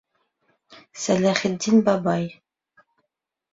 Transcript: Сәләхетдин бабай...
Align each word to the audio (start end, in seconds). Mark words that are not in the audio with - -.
Сәләхетдин 1.01 1.85
бабай... 1.91 2.29